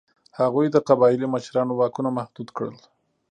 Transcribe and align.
هغوی 0.39 0.67
د 0.71 0.77
قبایلي 0.87 1.27
مشرانو 1.35 1.73
واکونه 1.79 2.09
محدود 2.17 2.49
کړل. 2.57 2.77